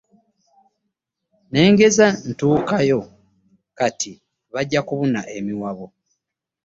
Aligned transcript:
Ne 1.51 1.61
ngeza 1.71 2.07
ntuukayo 2.29 2.99
kati 3.77 4.11
bajja 4.53 4.79
kubuna 4.87 5.21
emiwabo. 5.37 5.85